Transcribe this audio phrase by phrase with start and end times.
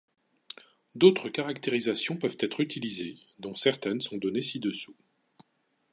[0.95, 4.95] D'autres caractérisations peuvent être utilisées, dont certaines sont données ci-dessous.